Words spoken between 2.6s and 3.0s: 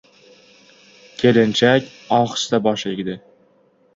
bosh